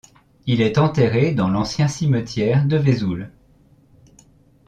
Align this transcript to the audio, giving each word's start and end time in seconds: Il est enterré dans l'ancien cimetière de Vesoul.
Il 0.47 0.61
est 0.61 0.79
enterré 0.79 1.31
dans 1.31 1.47
l'ancien 1.47 1.87
cimetière 1.87 2.65
de 2.65 2.75
Vesoul. 2.75 3.29